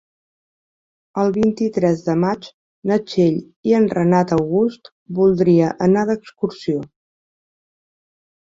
El 1.23 1.33
vint-i-tres 1.35 2.01
de 2.07 2.15
maig 2.21 2.47
na 2.91 2.97
Txell 3.11 3.37
i 3.71 3.75
en 3.81 3.87
Renat 3.97 4.33
August 4.39 4.91
voldria 5.21 5.71
anar 5.89 6.07
d'excursió. 6.11 6.83